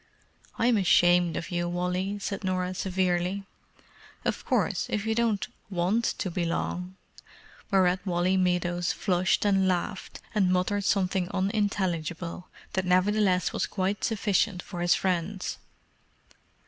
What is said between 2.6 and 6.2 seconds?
severely. "Of course, if you don't want